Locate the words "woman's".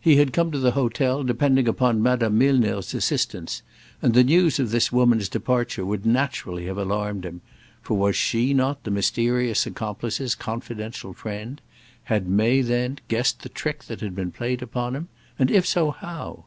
4.90-5.28